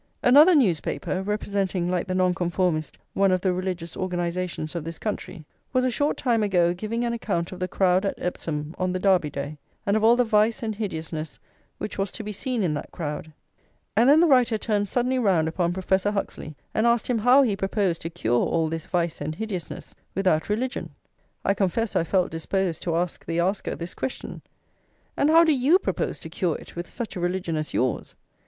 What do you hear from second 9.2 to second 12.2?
day, and of all the vice and hideousness which was